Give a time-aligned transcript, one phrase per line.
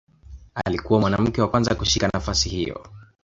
[0.65, 2.85] Alikuwa mwanamke wa kwanza kushika nafasi hiyo.